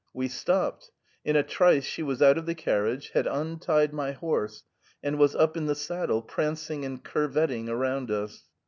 [0.15, 0.89] We stopped;
[1.23, 4.63] in a trice she was out of the carriage, had untied my horse,
[5.03, 8.49] and was up in the saddle, prancing and curvetting around us.